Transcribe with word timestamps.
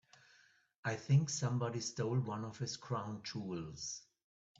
I 0.83 0.95
think 0.95 1.29
somebody 1.29 1.79
stole 1.79 2.19
one 2.21 2.43
of 2.43 2.57
his 2.57 2.75
crown 2.75 3.21
jewels. 3.21 4.01